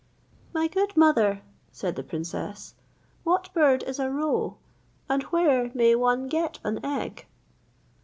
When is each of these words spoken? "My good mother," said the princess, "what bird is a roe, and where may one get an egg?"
"My 0.51 0.67
good 0.67 0.97
mother," 0.97 1.43
said 1.71 1.95
the 1.95 2.01
princess, 2.01 2.73
"what 3.23 3.53
bird 3.53 3.83
is 3.83 3.99
a 3.99 4.09
roe, 4.09 4.57
and 5.07 5.21
where 5.25 5.69
may 5.75 5.93
one 5.93 6.27
get 6.27 6.57
an 6.63 6.83
egg?" 6.83 7.27